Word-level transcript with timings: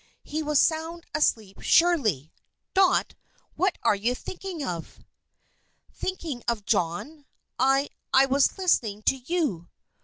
He 0.23 0.41
was 0.41 0.59
sound 0.59 1.05
asleep 1.13 1.59
surely! 1.61 2.33
Dot, 2.73 3.13
what 3.55 3.77
are 3.83 3.93
you 3.93 4.15
thinking 4.15 4.63
of?" 4.65 4.97
"Thinking 5.93 6.41
of, 6.47 6.65
John? 6.65 7.27
I 7.59 7.89
I 8.11 8.25
was 8.25 8.57
listening 8.57 9.03
to 9.03 9.17
you." 9.17 9.69